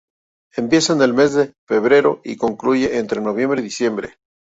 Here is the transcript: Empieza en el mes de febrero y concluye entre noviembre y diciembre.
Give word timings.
Empieza 0.55 0.93
en 0.93 1.03
el 1.03 1.13
mes 1.13 1.33
de 1.35 1.53
febrero 1.67 2.21
y 2.23 2.35
concluye 2.35 2.97
entre 2.97 3.21
noviembre 3.21 3.61
y 3.61 3.65
diciembre. 3.65 4.15